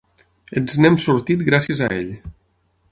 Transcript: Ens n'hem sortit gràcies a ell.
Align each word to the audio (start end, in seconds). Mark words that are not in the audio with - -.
Ens 0.61 0.77
n'hem 0.85 0.97
sortit 1.03 1.45
gràcies 1.51 1.87
a 1.87 1.93
ell. 2.01 2.13